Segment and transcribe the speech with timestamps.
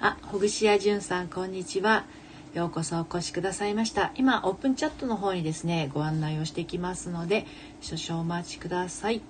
[0.00, 2.04] あ、ほぐし屋じゅんさん、こんにちは。
[2.54, 4.12] ようこそお越しくださいました。
[4.14, 7.46] 今、オープンチャットの方にですね、ご案内をしていきますので、
[7.80, 9.22] 少々お待ちください。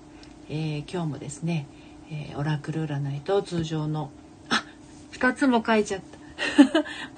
[0.47, 1.65] えー、今日もですね、
[2.11, 4.11] えー、オラクル占いと通常の、
[4.49, 4.63] あ、
[5.13, 6.19] 2つも書いちゃった。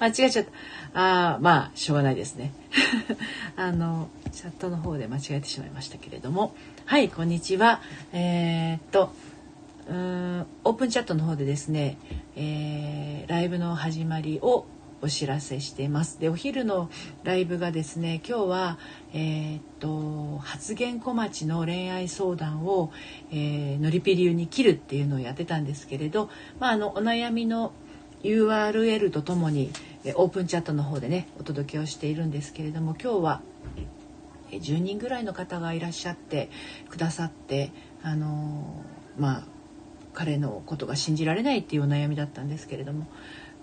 [0.02, 0.46] 間違えちゃっ
[0.94, 1.34] た。
[1.34, 2.54] あまあ、しょうがないですね。
[3.56, 6.54] あの、チャットの方で間違えてしまいましたけれども。
[6.86, 7.82] はい、こんにちは。
[8.14, 9.12] えー、っと、
[9.88, 11.98] うんオープンチャットの方でですね、
[12.36, 14.66] えー、ライブの始まりを
[15.02, 16.20] お知らせしています。
[16.20, 16.88] でお昼の
[17.24, 18.78] ライブがですね今日は、
[19.12, 22.92] えー、っと発言小町の恋愛相談を、
[23.32, 27.72] えー、のりぴ流に切るっていうのをやってたんですけれど、まあ、あのお悩みの
[28.22, 29.72] URL とともに
[30.14, 33.42] オープンチャットの方でねお届けをしているんですけれども今日は
[34.50, 36.48] 10人ぐらいの方がいらっしゃって
[36.88, 38.84] くださってあの
[39.18, 39.51] まあ
[40.12, 43.06] 彼のことが信じられないっていう悩みだったんですけれども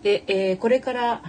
[0.01, 1.23] で、えー、これから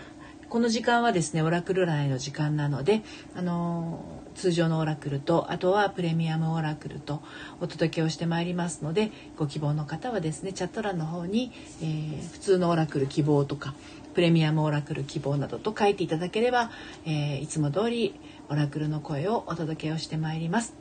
[0.49, 3.03] この時間はですねオラクル占いの時間なので、
[3.37, 7.23] あのー、通常のオラクルとあとはプレミアムオラクルと
[7.61, 13.75] お届けをしてまいりますのでご希望の方はですねチャット欄の方に、えー、普通のオラクル希望とか
[14.13, 16.73] プレミアムオラクル希望などと書いていただければ、
[17.07, 20.80] え、いつも通りオラクルの声をお届けをしてまいります。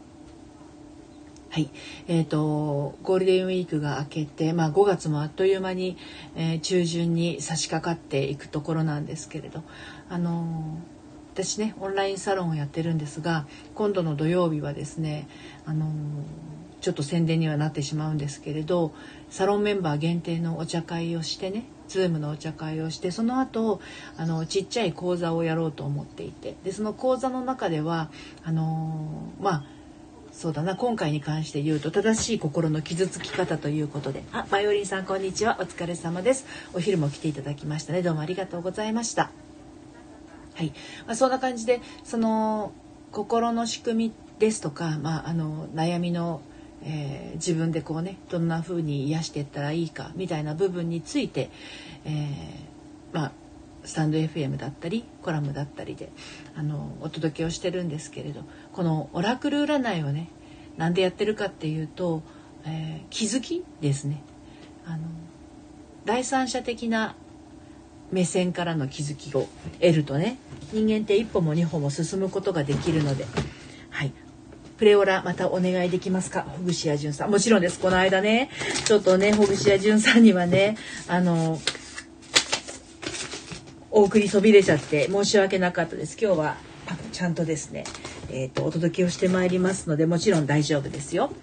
[1.51, 1.71] はい、
[2.07, 5.97] えーと、ゴールデンウィークが明けて、まあ、5月もあっという間に、
[6.35, 9.63] えー、中旬に差し掛かっていくところなんですけれど、
[10.09, 15.27] あのー、私ねオンラインサロンをやってるんですが今度の土曜日はですね、
[15.65, 15.91] あの、
[16.81, 18.93] ちょっと宣伝にはなってしまうんですけれど
[19.29, 23.81] サロンメンバー限定のお茶会をしてね Zoom のお茶会をしてその後
[24.17, 28.09] あのちっちゃい講座をやろうと思っていてでその講座の中では
[28.43, 29.78] あのまあ
[30.39, 34.23] そうだな今回に関して言うと正しい心の傷つき方ということで。
[34.31, 35.57] あバイオリンさんこんにちは。
[35.59, 36.45] お疲れ様です。
[36.73, 38.01] お昼も来ていただきましたね。
[38.01, 39.31] どうもありがとうございました。
[40.55, 40.71] はい、
[41.05, 42.71] まあ、そんな感じでその
[43.11, 46.39] 心の仕組みですとか、まあ、あの悩みの、
[46.85, 51.49] えー、自分でこうねどんな風に癒していったらいいかみたいな部分について、
[52.05, 53.31] えー、まあ
[53.83, 56.09] スタンド FM だったりコラムだったりで
[56.55, 60.29] あのお届けをしてるんですけれどこのオラクル占いをね
[60.77, 62.21] なんでやってるかっていうと、
[62.65, 64.23] えー、気づきですね。
[64.85, 64.99] あの
[66.05, 67.15] 第三者的な
[68.11, 69.47] 目線からの気づきを
[69.79, 70.37] 得るとね
[70.73, 73.25] 人間って一歩も二歩も進むことができるので
[73.89, 74.11] はい。
[74.77, 76.43] プレオラまたお願いできますか？
[76.43, 77.31] ほぐし屋潤さん。
[77.31, 77.79] もちろんです。
[77.79, 78.49] この間ね
[78.85, 80.77] ちょっとねほぐし屋潤さんにはね
[81.09, 81.59] あの
[83.99, 86.17] お送りそびれちゃって申し訳なかったです。
[86.17, 86.55] 今日は
[87.11, 87.83] ちゃんとですね、
[88.31, 91.33] えっ、ー、と、お届けをしてまいりますので、もちろん大丈夫ですよ。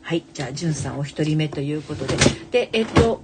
[0.00, 0.24] はい。
[0.32, 2.16] じゃあ、じゅんさんお一人目ということで。
[2.50, 3.20] で、えっ、ー、と、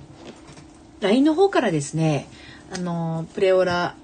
[1.01, 2.29] LINE の方からですね、
[2.71, 3.95] あの、プレオラ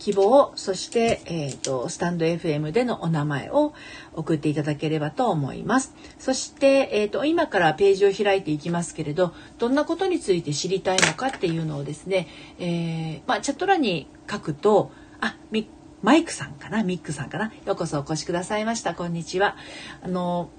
[0.00, 3.74] 希望そして、えーと、スタンド FM でのお名前を
[4.14, 15.68] 送っていただければと思いますそして、えーと、今からページを開いていきますけれどどんなことについて知りたいのかっていうのをですね、えー、まあ、チャット欄に書くとあみ
[16.02, 16.84] マイクさんかな？
[16.84, 17.46] ミックさんかな？
[17.66, 18.94] ようこそお越しくださいました。
[18.94, 19.56] こんにちは。
[20.02, 20.50] あの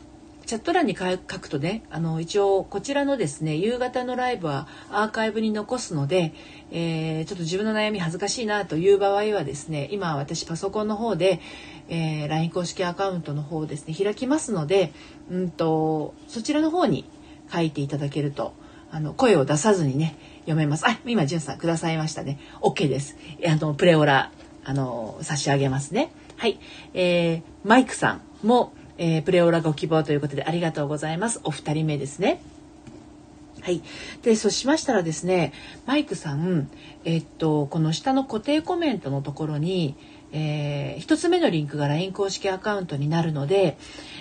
[0.46, 6.34] チャット欄に書くとねあの一応こちらのですね夕方のライブはアーカイブに残すので、
[6.72, 11.40] えー、ちょっと自分の悩み恥ずかしいなという場合はですね今私パソコンの方で、
[11.88, 14.92] えー、LINE 公式アカウントの方をですね開きますので、
[15.30, 17.10] うんとそちらの方に
[17.54, 18.54] 書いていただけると
[18.92, 20.88] あの声を出さずにね読めます。
[20.88, 22.40] あ今じゅんさんくださいましたね。
[22.62, 23.18] OK です。
[23.48, 24.32] あのプレオラ
[24.64, 26.12] あの差し上げますね。
[26.38, 26.60] はい、
[26.94, 31.40] えー、マイクさんもえー、プレオラご希望ということでありがとうございます。
[31.44, 32.40] お二人目ですね。
[33.62, 33.82] はい。
[34.22, 35.54] で、そうしましたらですね、
[35.88, 36.70] マイクさん、
[37.04, 39.96] えっと、この下の固定コメントのところに、
[40.34, 43.78] えー、一つ目のリンクが LINE 公式アカウントになるので、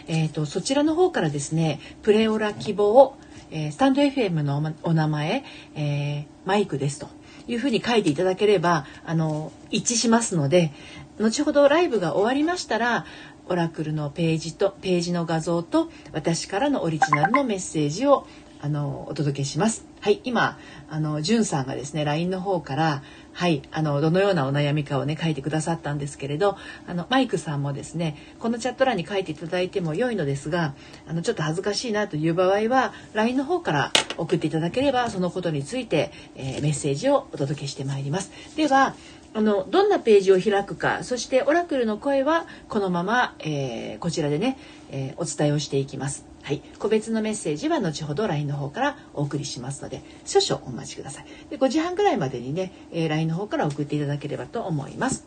[0.09, 3.17] えっと、そちらの方からですね、プレオラ希望、
[3.51, 5.45] えー、スタンド FM のお名前、
[5.75, 7.09] えー、マイクですと
[7.47, 10.73] いうふうに書いていただければ、あの、一致しますので、
[11.19, 13.05] 後ほどライブが終わりましたら、
[13.51, 18.27] オラクルのページとページの画像と私からのオリジナルのメッセージを
[18.63, 19.87] あのお届けします。
[20.01, 20.59] はい、今
[20.89, 23.03] あのじゅんさんがですね LINE の方から
[23.33, 30.75] はいあのどのようなお悩みかをね書いてくださったんですけれどあのマイクさんもですねこのチャット欄に書いていただいても良いのですが
[31.07, 38.31] あのちょっと恥ずかしいなという場合は LINE の方から送っていただければそのことについて、えー、メッセージをお届けしてまいります。
[38.57, 38.95] では
[39.33, 44.59] あのどんなページを開くかそしてオラクルの声はこのまま、えー、こちらでね、
[44.91, 46.27] えー、お伝えをしていきます。
[46.43, 51.27] はい、個別のメッセージは後ほど LINE の方からお送りしますので少々お待ちください。
[51.51, 55.25] で5時半ぐらいまでにね、えー、LINE の方から送っていただければと思います。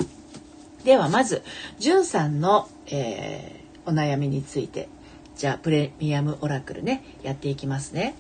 [0.83, 1.43] ではまず
[1.79, 4.89] じゅんさんの、えー、お悩みについて。
[5.35, 8.13] じゃあプレミアムオラクルねやっていきますね、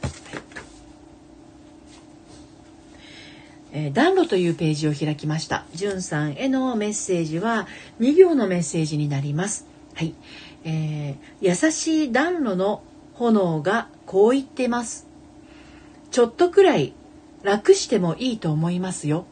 [0.00, 0.12] はい。
[3.72, 5.64] えー、暖炉というページを開きました。
[5.74, 7.66] じゅんさんへのメッセージは
[8.00, 9.66] 2行のメッセージになります。
[9.94, 10.14] はい。
[10.64, 12.82] えー、優しい暖炉の
[13.14, 15.06] 炎がこう言ってます。
[16.10, 16.94] ちょっとくらい
[17.42, 19.26] 楽してもいいと思いますよ。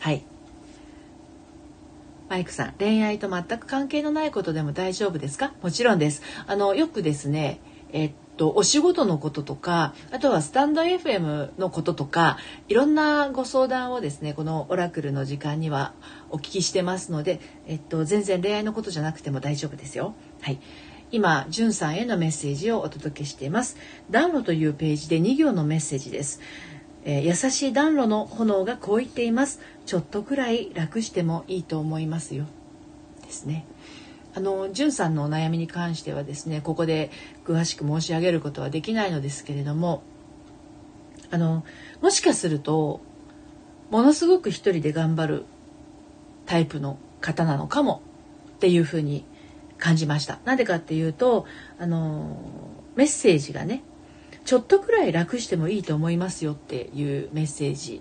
[0.00, 0.22] はい。
[2.28, 5.52] マイクさん、恋愛と全く関係のないことでも大丈夫ですか？
[5.62, 6.22] もちろんです。
[6.46, 7.60] あの、よくですね、
[7.92, 12.38] えっと、お仕事のこととか、あとはスタンド FM のこととか、
[12.68, 15.92] いろんなご相談をですね、このオラクルの時間には
[16.30, 20.14] お聞きしてますので、えっと、全然恋愛のことじゃなくても大丈夫ですよ。
[20.40, 20.58] はい。
[21.10, 23.76] 今、じゅんさんへのメッセージをお届けしています。
[24.10, 26.40] 暖炉というページで2行のメッセージです。
[27.04, 29.60] えー、優しい暖炉の炎がこう言っています。
[29.86, 32.44] ちょっとくらい楽してもいいと思いますよ。
[33.22, 33.66] ですね。
[34.34, 37.10] あの、じゅんさんのお悩みに関してはですね、ここで
[37.44, 40.02] 詳しく申し上げることはできないのですけれども、
[41.30, 41.64] あの、
[42.00, 43.00] もしかすると、
[43.90, 45.44] ものすごく一人で頑張る
[46.46, 48.02] タイプの方なのかも
[48.56, 49.24] っていうふうに
[49.78, 50.38] 感じました。
[50.44, 51.46] なんでかっていうと、
[51.78, 52.38] あの、
[52.96, 53.82] メッセージがね、
[54.44, 58.00] ちょっとくらい楽してもいいと思いますよっていうメッセージ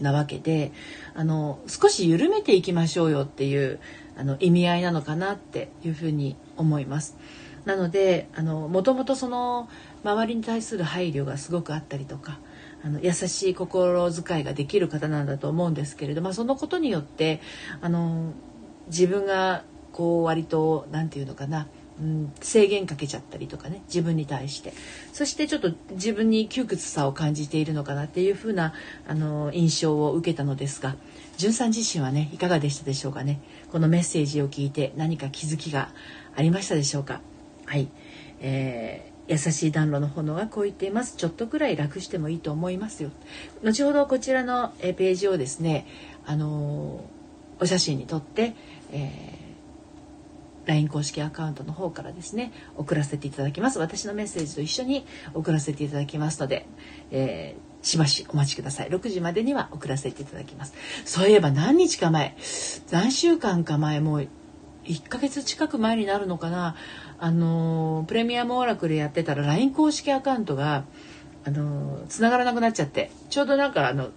[0.00, 0.70] なわけで
[1.14, 3.80] あの少し緩めていきましょうよっていう
[4.18, 7.16] あの意味合いなのかなっていうふうに思います。
[7.64, 9.68] なのであのもともとその
[10.02, 12.38] 周りに対する配慮がすごくあったりとか
[12.82, 17.40] あの優しい心遣いができる方なんだと思うんですけれど、まあ、そのことによって
[17.80, 18.32] あの
[18.86, 21.68] 自分がこう割と何て言うのかな
[22.00, 24.72] うん、制限かけちゃったりとかね自分に対して。
[25.12, 28.72] そしてちょっと自分に窮屈さを感じているのかなっていうふうな
[29.08, 30.94] あの印象を受けたのですが
[31.38, 33.40] 潤さん自身はねいかがでしたでしょうかね？
[33.72, 35.88] このメッセージを聞いて何か気づきが
[36.36, 37.20] ありましたでしょうか？
[37.66, 37.88] はい、
[38.40, 41.16] えー、優しい暖炉の炎がこう言っています。
[41.16, 43.10] ちょっとくらい楽してもいいと思いますよ。
[43.64, 45.86] 後ほどこちらのページをですね
[46.26, 47.04] あの
[47.60, 48.54] お写真に撮って、
[48.92, 49.37] えー
[50.68, 53.78] LINE 公式アカウントの方からですね送らせていただきます。
[53.78, 56.66] 私のメッセージと一緒に送らせていただきますので、
[57.10, 58.90] えー、しばしお待ちください。
[58.90, 60.74] 6時までには送らせていただきます。
[61.06, 62.36] そういえば何日か前
[62.90, 64.28] 何週間か前もう
[64.84, 66.76] 1ヶ月近く前になるのかな。
[67.18, 70.84] あのプレミアムオラクルやってたら LINE 公式アカウントが
[71.44, 74.10] あの繋がらなくなっちゃってちょうどなんかあの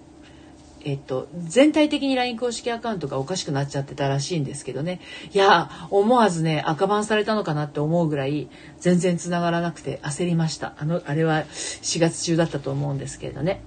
[0.85, 4.99] えっと、全体的に LINE 公式アカウントがおかしくなっちゃってたらしいんですけどね。
[5.33, 8.49] いや、思わずね、赤番されたのかなって思うぐらい、
[8.79, 10.73] 全然繋がらなくて焦りました。
[10.77, 13.61] あの、あれは4月中だったと思うんですけれどね。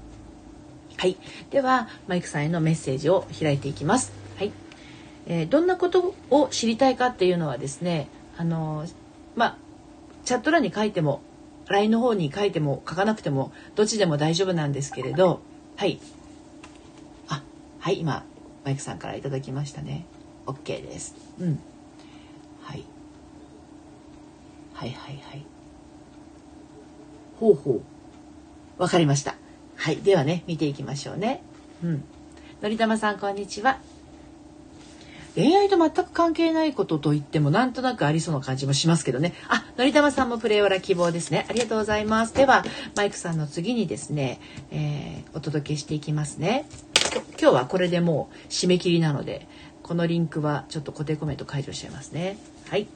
[0.97, 1.17] はい。
[1.51, 4.13] では、マイクさんへのメッセージを開いていきます。
[4.39, 4.53] はい。
[5.27, 8.87] えー、どんなことを知りたいかっていうのはですね、あの、
[9.37, 9.57] まあ、
[10.25, 11.21] チャット欄に書いても、
[11.69, 15.41] LINE の方に書いても書かなくても、どっちでも大丈夫なんですけれど、
[15.77, 16.01] はい。
[17.85, 18.25] はい今
[18.65, 20.07] マイクさんから頂きましたね。
[20.47, 21.15] OK です。
[21.39, 21.61] うん。
[22.63, 22.85] はい。
[24.73, 25.45] はいはいはい。
[27.39, 27.83] ほうほ
[28.79, 28.83] う。
[28.83, 29.35] わかりました。
[29.77, 31.43] はいではね見ていきましょうね。
[31.83, 32.05] うん。
[32.63, 33.81] のりたまさんこんにちは。
[35.35, 39.35] 恋愛と全く関係ないことと言ってもなんとなくありそうな感じもしますけどね。
[39.49, 41.45] あ、のりたまさんもプレイオラ希望ですね。
[41.51, 42.35] ありがとうございます。
[42.35, 42.65] では、
[42.97, 46.67] マイクさんの次にですね、えー、お届けしていきますね。
[47.41, 49.47] 今日はこれでもう締め切りなので
[49.83, 52.39] このリンクはちょっと固定コメント解除しちゃいますね。
[52.69, 52.87] はい。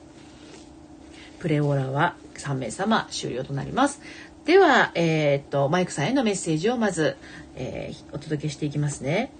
[1.38, 4.00] プレオーラは3名様終了となります。
[4.44, 7.16] では、えー、っとマイクさんへのメッセージをまず、
[7.54, 9.30] えー、お届けしていきますね。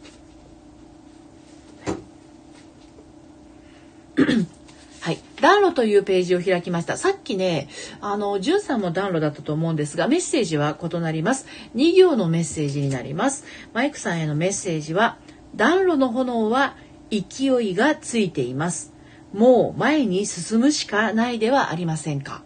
[5.40, 6.96] 暖炉というページを開きました。
[6.96, 7.68] さっきね、
[8.00, 11.46] あの、じゅんさんも暖炉だったと思うんですが、メッセージは異なります。
[11.74, 13.44] 2行のメッセージになります。
[13.72, 15.18] マイクさんへのメッセージは、
[15.54, 16.76] 暖炉の炎は
[17.10, 18.92] 勢いがついています。
[19.32, 22.42] もう前に進むしかないではありませんか？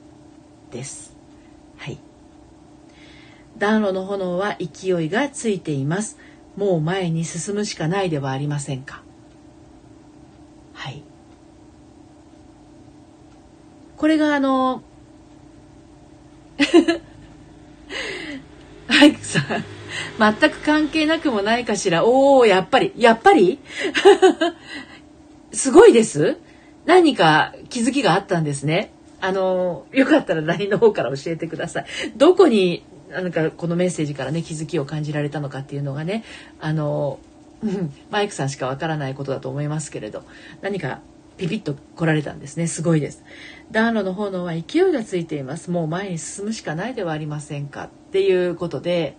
[0.70, 1.16] です。
[1.76, 1.98] はい。
[3.58, 6.18] 暖炉の炎は勢いがついています。
[6.56, 9.02] もう前に進むしかないではありませんか？
[10.74, 11.02] はい。
[14.02, 14.82] これがあの
[18.88, 19.44] はマイクさん、
[20.18, 22.04] 全く関係なくもないかしら。
[22.04, 23.60] おおやっぱり、やっぱり？
[25.54, 26.38] すごいです。
[26.84, 28.90] 何か気づきがあったんですね。
[29.20, 31.86] あの、よかったら LINE の方から教えてください。
[32.16, 36.24] どこに、なんかこのメッセージからね、気づきを感じられたのかっていうのがね、
[36.60, 37.20] あの、
[37.62, 40.24] うん、マイクさんしかわからないことだと思いますけれど、
[40.60, 41.02] 何か
[41.42, 42.68] ピピッと来られたんですね。
[42.68, 43.24] すごいです。
[43.72, 45.72] 暖炉の炎は勢いがついています。
[45.72, 49.16] もう前に進むしかないではありませんかっていうことで、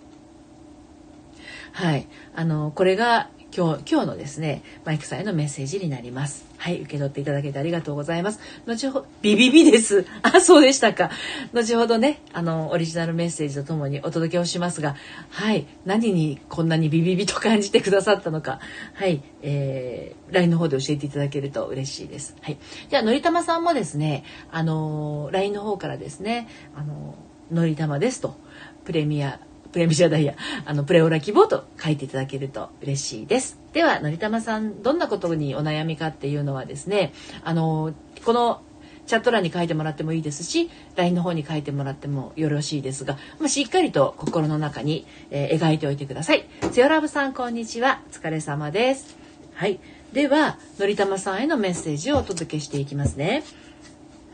[1.73, 2.07] はい。
[2.33, 6.43] あの、これが今日、今日のですね、マイクさんへのメッセージになります。
[6.57, 8.39] はい、受け取っていただけてありがとうございます。
[8.65, 10.07] 後ほど、ビビビです。
[10.23, 11.11] あ、そうでしたか。
[11.53, 14.95] 後ほどね、あの、オリジナルメッセージとともにお届けをしますが、
[15.29, 18.59] はい、何にこんなにビビビと感じてくださったのか、
[18.95, 22.35] はい、えー、LINE の方で教えていただけると嬉しいです。
[22.41, 22.57] はい。
[22.89, 27.13] じゃあ、のりたまさんもですね、あの、LINE の方からですね、あの、
[27.51, 28.35] のりたまですと、
[28.83, 29.39] プレミア
[29.73, 33.59] プレミシアダイヤ、あの、プレオラ希望と書いていただけると嬉しいです。
[33.73, 37.11] では、のりたまさん、どんなことにお悩みかっていうのはですね、
[37.43, 38.61] あの、この
[39.05, 46.45] チャット欄に書いてもらってもいいですし LINE の方に書いてもらってもよろしいですが、まあ、しっかりと心の中に、えー、描いておいてください。
[46.71, 49.17] つよラブさんこんにちはお疲れ様です。
[49.55, 49.79] はい。
[50.13, 53.43] ではのりたまさんへのメッセージをお届けしていきますね。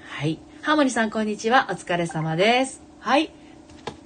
[0.08, 0.40] はい。
[0.62, 2.82] ハーモニーさんこんにちはお疲れ様です。
[3.00, 3.39] はい。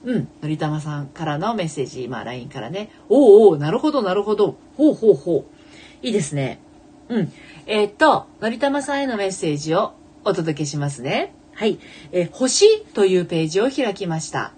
[0.04, 2.90] うん、のりたまさんからのメッセージ、今、LINE からね。
[3.10, 4.58] おうおう、なるほど、なるほど。
[4.78, 6.06] ほうほうほう。
[6.06, 6.60] いいですね。
[7.08, 7.32] うん。
[7.66, 9.94] えー、っと、のりたまさんへのメッセージを
[10.26, 11.34] お届けしますね。
[11.54, 11.80] はい。
[12.12, 14.52] えー、星というページを開きました。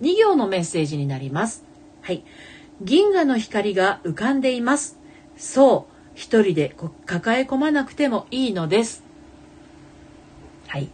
[0.00, 1.64] 2行のメッセージになります。
[2.02, 2.22] はい。
[2.82, 4.98] 銀河の光が浮かんでいます。
[5.36, 9.02] そう、一人で抱え込まなくてもいいのです。
[10.68, 10.88] はい。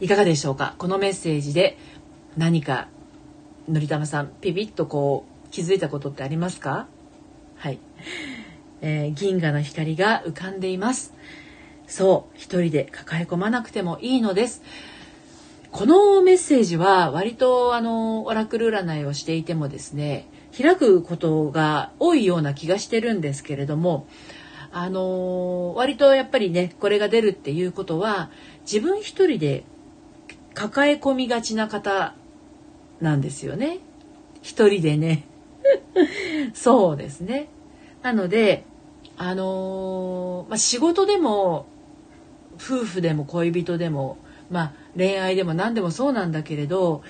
[0.00, 0.74] いかがでしょうか？
[0.78, 1.76] このメッセージで
[2.36, 2.88] 何か
[3.68, 6.86] のりたまさんピピッとこう気づいたことってありますか？
[7.56, 7.78] はい、
[8.80, 11.14] えー、銀河の光が浮かんでいます。
[11.86, 14.62] そう一人で抱え込まなくてもいいのです。
[15.70, 24.06] このメッセージは割とあのオラクル占いをしていてもですね開くことが多いような気がしてるんですけれども
[24.70, 28.30] あの割とやっぱりねこれが出るっていうことは
[28.60, 29.64] 自分一人で
[30.54, 32.14] 抱え込みがちな方
[33.00, 33.78] なんですよね。
[34.42, 35.24] 一人でね。
[36.54, 37.48] そうですね。
[38.02, 38.64] なので、
[39.16, 41.66] あのー、まあ、仕事でも、
[42.56, 44.18] 夫婦でも恋人でも、
[44.50, 47.02] まあ、恋愛でも何でもそうなんだけれど、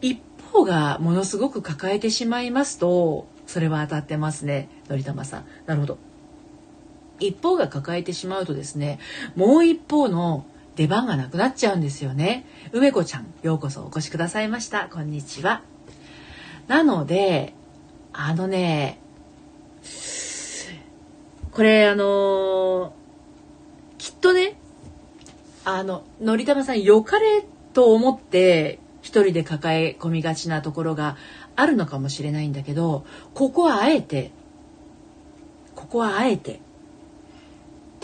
[0.00, 0.20] 一
[0.52, 4.68] 方がものすごく抱えてしまいますと、それは当たってますね。
[4.88, 5.44] のりたまさん。
[5.66, 5.98] なるほど。
[7.20, 8.98] 一方が抱えてしまうとですね、
[9.34, 10.44] もう一方の
[10.78, 12.46] 出番がなくなっちゃうんですよね。
[12.70, 14.88] 梅子ちゃん、ようこそお越しくださいました。
[14.88, 15.62] こんにちは。
[16.68, 17.52] なので、
[18.12, 19.00] あのね、
[21.50, 22.90] これあのー、
[23.98, 24.56] きっとね、
[25.64, 31.16] あの、のりたまさん良かれと思って一人で抱え込みがちなところが
[31.56, 33.04] あるのかもしれないんだけど、
[33.34, 34.30] ここはあえて、
[35.74, 36.60] ここはあえて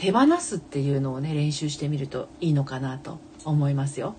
[0.05, 4.15] 手放すっていうのをね練習してみるといいのかなと思いますよ。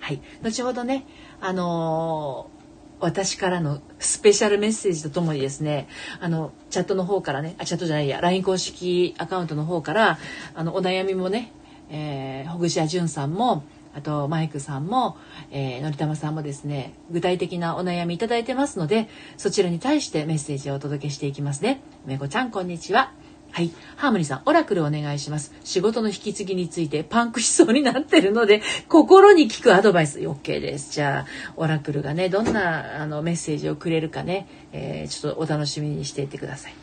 [0.00, 1.06] はい、後ほどね
[1.40, 5.86] あのー、私からのスペシャルメッセージとともにですね
[6.18, 10.18] あのチャットの方からねあチャットじゃないや LINE 公式アカウントの方から
[10.56, 11.52] あのお悩みもね、
[11.90, 13.62] えー、ほぐし屋潤さんも
[13.94, 15.16] あとマイクさんも、
[15.52, 21.82] えー、のりたまさんもですね具体的なお悩みいいてますのでそちらに対してメッセージをお届けしていきますね。
[22.04, 23.12] めこちゃんこんにちは。
[23.52, 23.72] はい。
[23.96, 25.52] ハーモニーさん、オラクルお願いします。
[25.64, 30.92] 仕事の引き継ぎについてパンクしそうになってるので、心に聞くアドバイス、OK です。
[30.92, 36.74] じゃあ、オラクルがね、どんなあのメッセージをくれるかね、えー、ちょっとお楽しみにしていてください。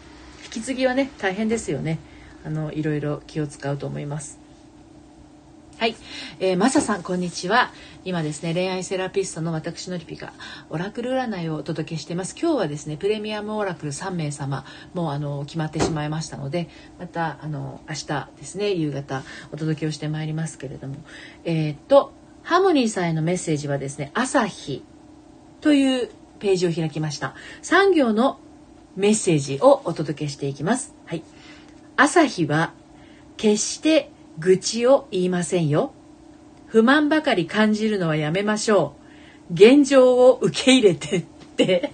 [0.44, 2.00] 引き継ぎはね、大変ですよね。
[2.46, 4.47] あの、いろいろ気を使うと思います。
[5.79, 5.96] はい、
[6.39, 7.72] えー、マサさんこんにちは。
[8.03, 10.34] 今ですね恋愛セラピストの私のリピが
[10.72, 12.36] オラクル占いをお届けしてます。
[12.36, 14.65] 今日はですねプレミアムオラクル3名様
[14.96, 16.67] もうあの決まってしまいましたので
[16.98, 20.96] またあの明日ですね夕方お届けをしてまいりますけれども。
[21.46, 24.84] えー、っとハモニーさんへのメッセージはですね朝日
[25.62, 27.36] というページを開きました。
[27.62, 28.39] 3行の
[28.96, 30.96] メッセージをお届けしていきます。
[31.05, 31.22] はい。
[31.98, 32.74] 朝日は
[33.38, 35.94] 決して愚痴を言いませんよ。
[36.67, 38.96] 不満ばかり感じるのはやめましょ
[39.50, 39.53] う。
[39.53, 41.91] 現状を受け入れてって。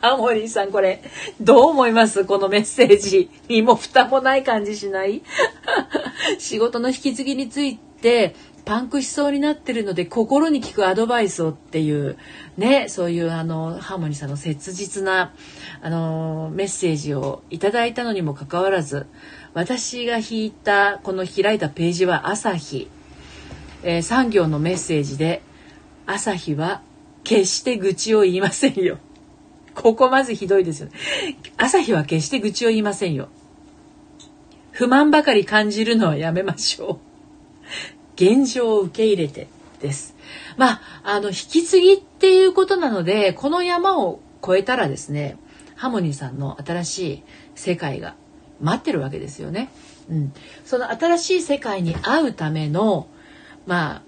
[0.00, 1.02] アモリーさんこれ
[1.40, 2.24] どう思います？
[2.24, 3.30] このメッセージ。
[3.48, 5.22] 身も蓋もない感じしない？
[6.38, 8.34] 仕事の引き継ぎについて
[8.68, 12.18] パンクしそうになってるので心に効くアドバイスをっていう
[12.58, 15.32] ねそういうあのハーモニーさんの切実な
[15.80, 19.06] あのメッセージをいただいたのにもかかわらず
[19.54, 22.90] 私が引いたこの開いたページは朝日、
[23.84, 25.40] えー、産業のメッセージで
[26.04, 26.82] 朝日は
[27.24, 28.98] 決して愚痴を言いませんよ。
[29.74, 30.92] ここまずひどいですよね。
[31.56, 33.28] 朝日は決して愚痴を言いませんよ。
[34.72, 37.07] 不満ばかり感じるのはやめましょう。
[38.18, 39.46] 現状を受け入れて
[39.80, 40.16] です。
[40.56, 45.38] まあ、あの、引き継ぎっていうことなので、この山を越えたらですね、
[45.76, 47.22] ハモニーさんの新しい
[47.54, 48.16] 世界が
[48.60, 49.70] 待ってるわけですよね。
[50.10, 50.32] うん。
[50.64, 53.06] その新しい世界に会うための、
[53.66, 54.02] まあ、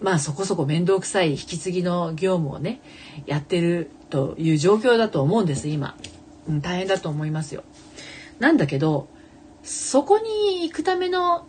[0.00, 2.80] まあそこそこ面倒くさい引き継ぎの業務をね、
[3.26, 5.96] やってるという状況だと思うんです、今。
[6.48, 7.64] うん、大変だと思いますよ。
[8.38, 9.08] なんだけど、
[9.62, 11.46] そこに行くための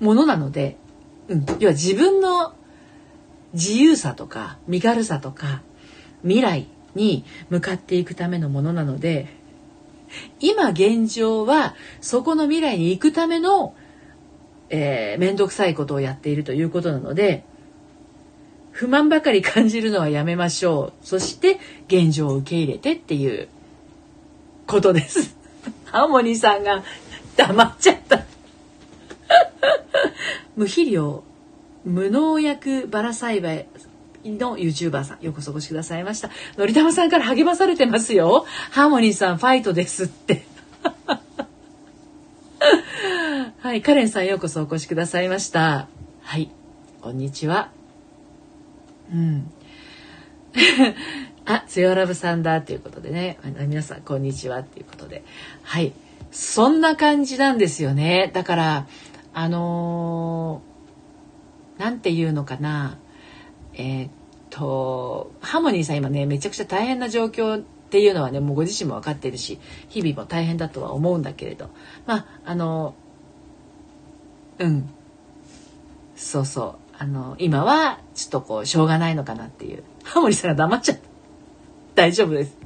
[0.00, 0.76] ものなので、
[1.28, 2.54] うん、要は自分の
[3.52, 5.62] 自由さとか身軽さとか
[6.22, 9.28] 未来に向かっていくためのものなので
[10.40, 13.74] 今現状はそこの未来に行くための、
[14.70, 17.44] えー、面倒くさいことをやっているということなので
[18.78, 21.04] 不満ばかり感じるのはやめましょう。
[21.04, 21.58] そして
[21.88, 23.48] 現状を受け入れてっていう
[24.68, 25.36] ことです。
[25.86, 26.84] ハーモニーさんが
[27.36, 28.24] 黙っちゃった。
[30.56, 31.24] 無肥料
[31.84, 33.66] 無農薬バラ栽培
[34.24, 36.30] の YouTuber さん、ようこそお越しくださいました。
[36.56, 38.46] のりたまさんから励まされてますよ。
[38.70, 40.44] ハーモニーさん、ファイトですって。
[43.60, 45.88] はい、カレンさん、ようこそお越しくださいました。
[46.22, 46.50] はい、
[47.00, 47.70] こんにちは。
[49.12, 49.50] うん。
[51.46, 53.38] あ、つよラブさんだっていうことでね。
[53.66, 55.24] 皆さん、こんにちはっていうことで。
[55.62, 55.92] はい。
[56.30, 58.30] そんな感じなんですよね。
[58.34, 58.86] だから、
[59.38, 62.98] あのー、なんていうのかな。
[63.72, 64.10] えー、っ
[64.50, 71.70] と、ハーモニーさん今ね、めちゃくちゃ大変な状況っていうのはね、もうご自身も分かってるし、日々も大変だとは思うんだけれど。
[72.04, 72.96] まあ、あの、
[74.58, 74.90] うん。
[76.16, 76.74] そうそう。
[76.98, 79.84] あの、今はちょっとこう、しょうがないのかなっていう。
[80.02, 81.02] ハーモニーさんが黙っちゃった。
[81.94, 82.56] 大丈夫です。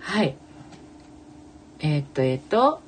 [0.00, 0.36] はい。
[1.78, 2.80] えー、っと、えー、っと、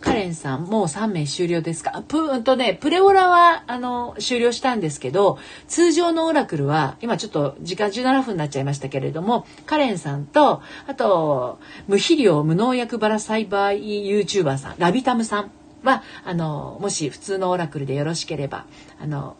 [0.00, 2.02] カレンさん、もう3名終了ですか？
[2.08, 15.50] プーンとね、プレオラは、あの、終了したんですけど、通常のオラクルは、今ちょっと時間17分になっちゃいましたけれども、カレンさんと、あと、無肥料、無農薬バラ栽培 YouTuber さん、ラビタムさん
[15.84, 18.64] は、あの、もし普通のオラクルでよろしければ、
[19.00, 19.36] あの、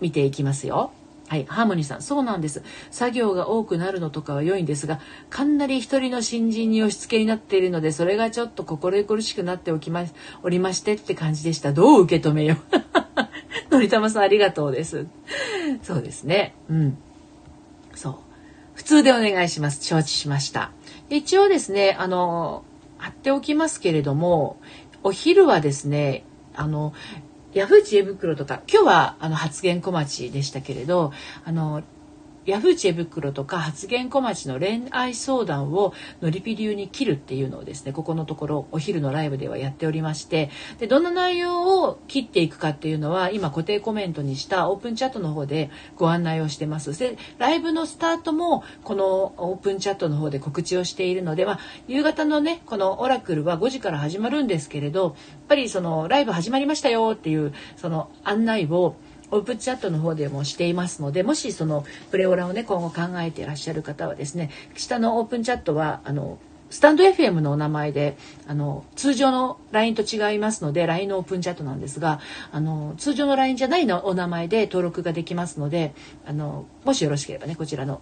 [0.00, 0.92] 見ていきますよ。
[1.32, 2.62] はい、ハーモニーさん、そうなんです。
[2.90, 10.04] 作業が多くなるのとかは良いんですが、かなり一人の新人に押し付けになっているので、それがちょっと心苦しくなっておきま、
[10.42, 11.72] おりましてって感じでした。
[11.72, 12.58] どう受け止めよ
[13.70, 13.72] う。
[13.72, 15.06] のりたまさん、ありがとうです。
[15.82, 16.54] そうですね。
[16.68, 16.98] うん。
[17.94, 18.14] そう。
[18.74, 19.82] 普通でお願いします。
[19.82, 20.70] 承知しました。
[21.08, 22.62] 一応ですね、あの、
[22.98, 24.58] 貼っておきますけれども、
[25.02, 26.92] お昼はですね、あの、
[27.54, 31.12] ヤフー知恵袋とか今日はあの発言小町でしたけれど
[31.44, 31.82] あの
[32.44, 46.98] ヤフー知恵袋とか発言小町の恋愛相談をのりぴ流に切るっていうのをですねここのところお昼のライブではやっておりましてでどんな内容を切っていくかっていうのは今固定コメントにしたオープンチャットの方でご案内をしてます。
[46.98, 55.14] でライブのスタートもこのオープンチャットの方で告知をしているので、まあ、夕方のねこのオラクルは5時から始まるんですけれどやっ
[55.48, 58.96] ぱりそのライブ始まりましたよっていうその案内を
[59.32, 66.38] オープンチャットの方でもしていますのでもしそのプレオラをね今後考えていらっしゃる方はですね下のオープンチャットはあの
[66.70, 68.16] スタンド FM のお名前で
[68.46, 78.00] あの通常の LINE と違いますので LINE のオープンチャットなんですがあの通常の LINE じゃないのお名前で登録ができますのであのもしよろしければねこちらの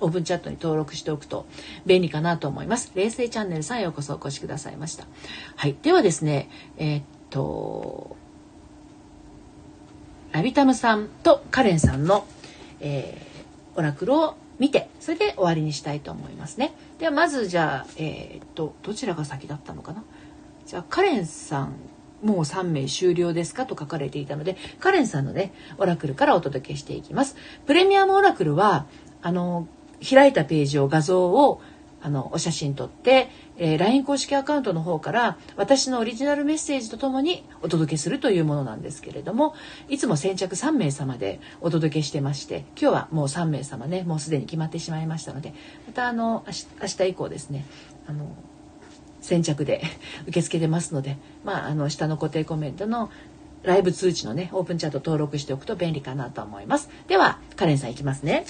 [0.00, 1.46] オープンチャットに登録しておくと
[1.86, 2.92] 便利かなと思います。
[2.94, 5.06] 冷静チャンネルさんようこそお越しくださいました。
[5.56, 5.76] はい。
[5.82, 8.16] ではですね、えー、っと、
[10.32, 12.26] ラビタムさんとカレンさんの、
[12.80, 16.74] えー、オラクルを見てそれで終わりにしたいと思いますね。
[16.98, 20.02] ではまずじゃあ、えー、っとどちらが先だったのかな？
[20.66, 21.74] じゃあカレンさん
[22.22, 23.66] もう3名終了ですか？
[23.66, 27.36] と書かれていたのでカレンさんのねオラクルからお届けしていきます。
[27.66, 28.86] プレミアムオラクルは
[29.22, 29.68] あの
[30.08, 31.60] 開いたページを画像を
[32.00, 39.54] あのお写真撮って、えー、LINE 公式アカウントの方から私のオリジナルメッセージとともにお届けするというものなんですけれども
[39.88, 45.54] いつも先着3名様でお届けしてまして今日はもう3名様ねもうすでに決まってしまいましたので
[45.86, 46.44] またあの
[46.80, 47.66] 明日以降ですね
[48.06, 48.30] あの
[49.20, 49.82] 先着で
[50.22, 53.10] 受け付けてますので、まあ、あの下の固定コメントの
[53.64, 56.88] ライブ通知のね、オープンチャット登録しておくと便利かなと思います。
[57.08, 58.44] では、カレンさんいきますね。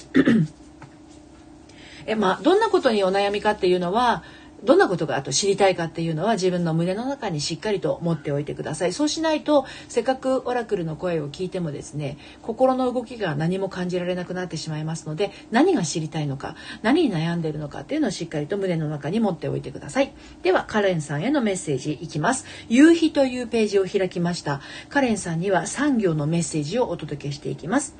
[2.09, 4.23] え、まあ、どんなことにお悩みかっていうのは、
[4.63, 8.93] どんなことがあと知りたいかっていうのは自分の胸の中にしっかりと持っておいてください。
[8.93, 20.13] そうしないとせっかくオラクルの声を聞いてもですね心の動きが何も感じられなくなってしまいますので何が知りたいのか何に悩んでいるのかっていうのをしっかりと胸の中に持っておいてください。
[20.43, 22.45] ではカレンさんへのメッセージいきます。
[22.67, 24.59] 夕日というページを開きました。
[24.89, 27.95] カレンさんには産業のメッセージをお届けしていきます。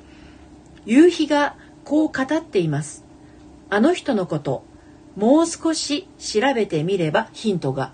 [0.84, 3.09] 夕日がこう語っています。
[3.70, 4.64] あの人のこと
[5.16, 7.92] もう少し調べてみればヒントが。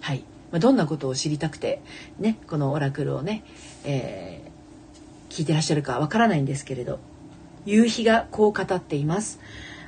[0.00, 0.24] はい。
[0.50, 1.80] まあ、どんなことを知りたくて、
[2.18, 3.44] ね、このオラクルをね、
[3.84, 6.98] えー、聞いてらっしゃるかわからないんですけれど、
[7.64, 9.40] 夕日がこう語っています。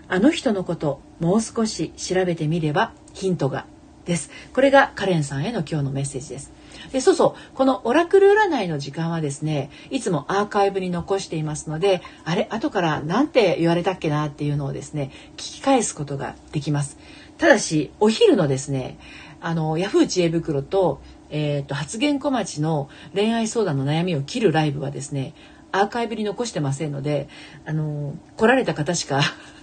[0.09, 3.67] あの人のこと、もう少し調べてみればヒントが。
[4.05, 4.31] です。
[4.53, 6.53] これがカレンさんへの今日のメッセージです。
[6.93, 7.55] でそうそう。
[7.57, 16.99] このオラクル占いの時間はですねいつもアーカイブに残していますのであれ後から何て言われたっけなっていうのをですね聞き返すことができます。
[17.39, 18.99] ただしお昼のですね
[19.41, 25.35] あのヤフー知恵袋と,、えーと、発言小町の恋愛相談の悩みを切るライブはですね
[25.71, 27.29] アーカイブに残してませんので
[27.67, 29.21] あの来られた方しか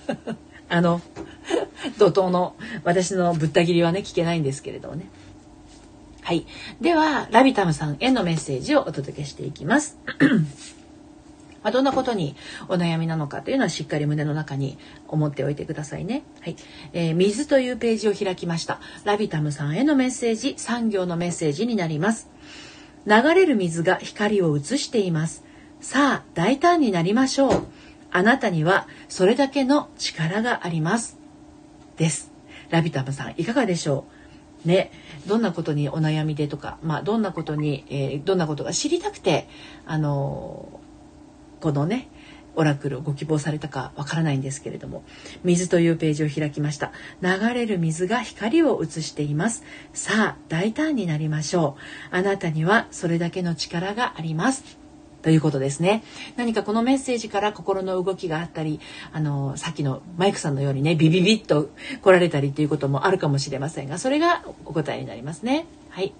[0.69, 1.01] あの
[1.97, 5.07] 怒涛の私のぶった切りはね聞けないんですけれどもね。
[6.23, 6.45] はい。
[6.79, 9.97] では、ラビタムさんへのメッセージをお届けしていきます。
[11.63, 12.35] まあ、どんなことに
[12.69, 16.23] お悩みなのかというのはしっかり胸の中に思っておいてくださいね。
[16.41, 16.55] はい。
[16.93, 18.79] えー、水というページを開きました。
[19.03, 22.29] ラビタムさんへのメッセージ、産業のメッセージになります。
[23.07, 25.43] 流れる水が光を映しています。
[25.79, 27.67] さあ、大胆になりましょう。
[28.11, 31.17] あなたにはそれだけの力があります。
[31.97, 32.31] です。
[32.69, 34.10] ラビタムさん、いかがでしょう？
[34.65, 34.91] ね、
[35.27, 39.47] どんなことにお悩みでとか、まあ、どんなことに、えー、どんなことが知りたくて、
[39.85, 42.09] あのー、このね、
[42.55, 45.03] オラクルをご希望されたかわからないんですけれども、
[45.43, 46.91] 水というページを開きました。
[47.21, 49.63] 流れる水が光を映しています。
[49.93, 51.77] さあ、大胆になりましょ
[52.11, 52.15] う。
[52.15, 54.80] あなたにはそれだけの力があります。
[55.21, 56.03] ということですね。
[56.35, 58.79] 何かこのメッセージから心の動きがあったり、
[59.11, 61.69] あの、さっきのマイクさんのようにね、ビビビッと
[62.01, 65.65] 来られたりっていうこともあるかもしれませんが、それがお答えになりますね。
[65.89, 66.13] はい。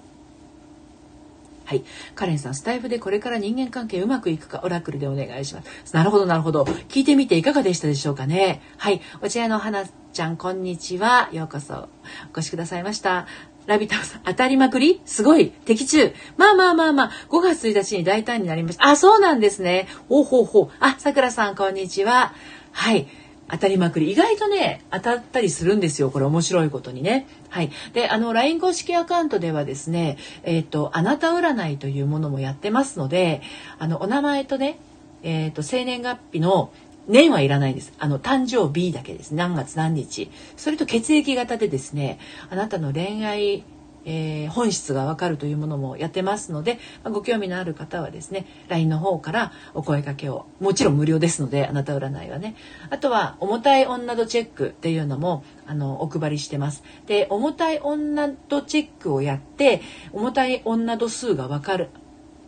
[1.72, 1.84] はい。
[2.16, 5.96] カレンさん、スタイフでこれから人間関係うまくいくか、オラクルでお願いします。
[5.96, 6.64] なるほど、なるほど。
[6.64, 8.62] 聞いてみていかがでしたでしょうかね。
[8.78, 9.00] はい。
[9.22, 11.30] お茶屋の花ちゃん、こんにちは。
[11.32, 11.88] ようこそ
[12.36, 13.26] お越しくださいました。
[13.68, 15.02] ラビタさん、当たりまくり？
[15.06, 15.50] すごい。
[15.50, 16.14] 的中。
[16.38, 18.88] まあまあまあまあ、5月1日に大胆になりました。
[18.88, 19.88] あ、そうなんですね。
[20.10, 20.70] おほうほう。
[20.80, 22.34] あ、さくらさん、こんにちは。
[22.72, 23.08] はい。
[23.52, 24.12] 当たりまくり。
[24.12, 26.10] 意外とね、当たったりするんですよ。
[26.10, 27.28] これ面白いことにね。
[27.50, 27.72] はい。
[27.94, 33.42] で、あの、LINE 公式アカウントではですね、えっ、ー、と、あなた占いというものもやってますので、
[33.78, 34.80] あの、お名前とね、
[35.22, 36.72] えっ、ー、と、生年月日の
[37.08, 37.94] 年はいらないです。
[38.00, 39.34] あの、誕生日だけです。
[39.34, 40.30] 何月何日。
[40.56, 43.64] それと血液型でですね、あなたの恋愛、
[44.06, 52.56] えー、本質がわかるというものもやってますので、まあ、ご興味のある方はですね LINE の方からお声かけをもちろん無料ですのであなた占いはね
[52.90, 61.90] あとは重たい女度チェックっていうのもあのお配りしてますで重たい女度チェックをやって重たい女度数がわかる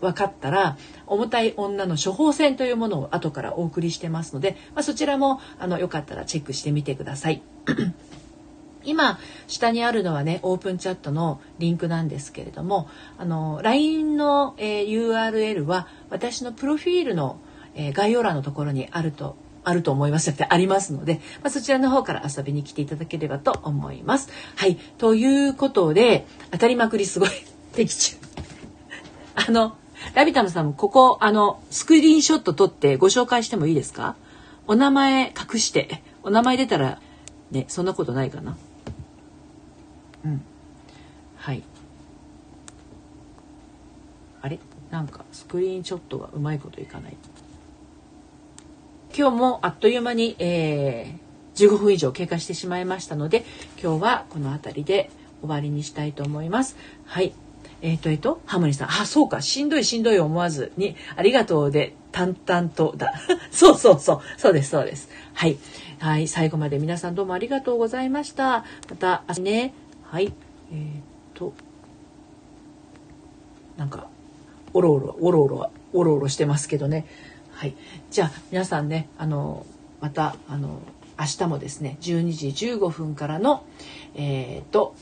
[0.04, 7.42] 分かったら重たい女の処方箋というものを後からお送りしてますので、まあ、そちらもあのよかったらチェックしてみてください。
[8.86, 17.40] 今下にあるのはねオープンチャットのリンクなんですけれどもあの LINE の、えー、URL は私のプロフィールの、
[17.76, 24.30] えー、概要欄のところにあるとあると思いますってありますので、まあ、そちらの方から遊びに来ていただければと思います。
[24.56, 24.76] はい。
[24.98, 27.30] ということで、当たりまくりすごい
[27.74, 28.18] 的中。
[29.36, 29.78] あの、
[30.14, 34.16] ラビタムさんもここ、あの、スクリーンショット撮ってご紹介してもいいですか？
[34.68, 37.02] お名前隠して、お名前出たら、
[37.52, 38.58] ね、そんなことないかな。
[40.26, 40.42] うん。
[41.38, 41.64] はい。
[44.42, 44.60] あれ？
[44.92, 47.18] なんかスクリーンショットがうまいこといかない。
[49.18, 53.46] 今日もあっという間に、えー、15分以上経過してしまいましたので、
[53.82, 55.10] 今日はこの辺りで
[55.42, 56.78] 終わりにしたいと思います。
[57.06, 57.34] はい。
[57.84, 58.90] えっ、ー、と、えっ、ー、と、ハモニさん。
[58.90, 59.42] あ、そうか。
[59.42, 63.14] しんどいしんどい思わずに、ありがとうで、淡々とだ。
[63.52, 64.22] そうそうそう。
[64.38, 65.10] そうです、そうです。
[65.34, 65.58] はい。
[66.00, 66.30] はい。
[66.30, 68.64] 最後まで皆さんどうもありがとうございました。
[68.90, 69.74] また、明日ね。
[70.04, 70.32] はい。
[70.72, 71.54] えっ、ー、と、
[73.78, 74.08] なんか、
[74.74, 77.06] おろおろ、おろおろ、おろおろしてますけどね。
[77.52, 77.76] はい。
[78.10, 79.66] じゃあ、皆さんね、あの、
[80.00, 80.80] また、あの、
[81.20, 83.66] 明日もですね、12時15分からの、
[84.16, 84.96] えっ、ー、と、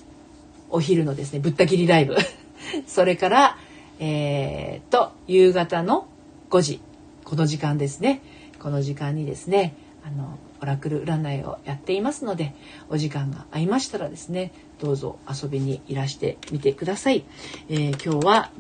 [0.72, 2.15] お昼のですね、ぶった切りライブ。
[2.88, 3.58] それから、
[4.00, 6.08] えー、と夕方の
[6.50, 6.82] 5時。
[7.24, 8.22] この時間ですね。
[8.60, 12.54] この時間にですねあのオラクル占いをやっていますので
[12.90, 17.24] お時間が合いましたらですねどうぞ遊びにいらしてみてください、
[17.70, 18.52] えー、今日は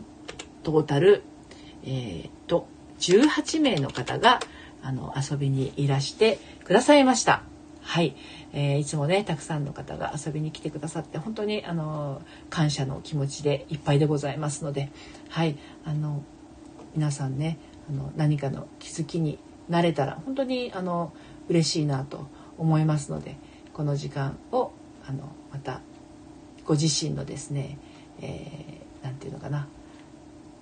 [0.63, 1.23] トータル
[1.83, 2.67] えー、と
[2.99, 4.39] 18名の方が
[4.83, 7.50] あの遊びにいらしてくださいました。
[7.81, 8.15] はい、
[8.53, 14.91] えー、いつもねたくさんの方が遊びに来てくださって本当にあの感謝の気持ちでいっぱいでございますので
[15.29, 15.57] はい。
[15.83, 16.23] あの
[16.95, 17.57] 皆さんね
[17.89, 19.39] あの何かの気づきに
[19.69, 21.13] なれたら本当にあの
[21.47, 23.37] 嬉しいなと思いますので
[23.73, 24.71] この時間を
[25.07, 25.81] あのまた
[26.65, 27.77] ご自身のですね
[28.21, 29.67] 何、えー、て言うのかな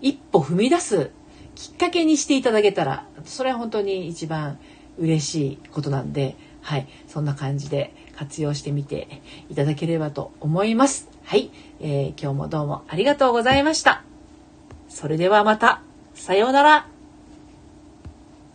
[0.02, 1.12] 一歩踏み出す
[1.56, 4.60] きっかけにしていただけたらそれは本当に一番
[4.98, 6.88] 嬉しいことなんではい。
[7.08, 11.10] そんな感じで活用してみていただければと思います。
[11.24, 14.04] はい、えー、今日もどうもありがとうございました。
[14.88, 15.82] それではまた。
[16.14, 16.99] さようなら。